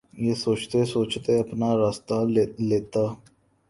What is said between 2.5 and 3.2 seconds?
لیتا